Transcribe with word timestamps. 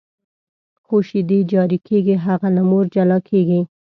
خو 0.85 0.95
شیدې 1.07 1.39
جاري 1.51 1.79
کېږي، 1.87 2.15
هغه 2.25 2.47
له 2.55 2.61
مور 2.69 2.85
جلا 2.95 3.17
کېږي. 3.29 3.61